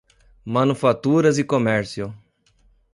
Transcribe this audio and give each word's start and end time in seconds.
Manufaturas 0.55 1.37
e 1.37 1.43
Comércio 1.43 2.07